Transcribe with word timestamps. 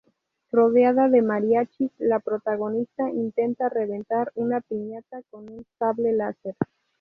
Rodeada 0.51 1.09
de 1.09 1.21
mariachis, 1.21 1.91
la 1.99 2.19
protagonista 2.19 3.07
intenta 3.11 3.69
reventar 3.69 4.31
una 4.33 4.59
piñata 4.61 5.21
con 5.29 5.47
un 5.47 5.63
sable 5.77 6.13
láser. 6.13 6.55